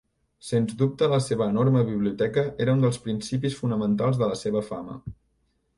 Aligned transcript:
Sens 0.45 0.71
dubte 0.79 1.09
la 1.11 1.19
seva 1.25 1.47
enorme 1.53 1.83
biblioteca 1.91 2.47
era 2.67 2.75
un 2.79 2.83
dels 2.87 3.01
principis 3.07 3.61
fonamentals 3.61 4.23
de 4.23 4.33
la 4.35 4.41
seva 4.45 4.67
fama. 4.73 5.01